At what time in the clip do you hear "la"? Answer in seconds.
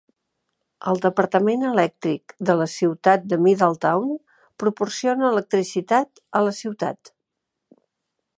2.63-2.67, 6.49-6.57